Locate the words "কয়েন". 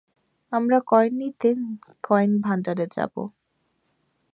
0.87-1.13, 2.03-2.31